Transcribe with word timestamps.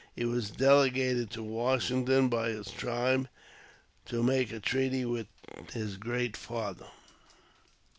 He 0.15 0.25
was 0.25 0.49
delegated 0.49 1.29
to 1.29 1.43
Washington 1.43 2.27
by 2.27 2.49
his 2.49 2.71
tribe 2.71 3.27
to 4.07 4.23
make 4.23 4.51
a 4.51 4.59
treaty 4.59 5.05
with 5.05 5.27
his 5.73 5.97
Great 5.97 6.35
Father. 6.35 6.87